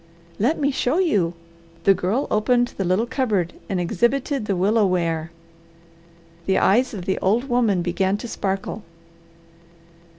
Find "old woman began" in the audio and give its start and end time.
7.19-8.17